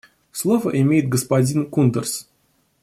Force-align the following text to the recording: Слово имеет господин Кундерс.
Слово 0.31 0.71
имеет 0.81 1.09
господин 1.09 1.69
Кундерс. 1.69 2.27